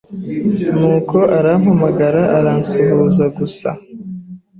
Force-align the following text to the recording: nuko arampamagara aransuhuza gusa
nuko 0.79 1.17
arampamagara 1.37 2.21
aransuhuza 2.37 3.25
gusa 3.37 3.69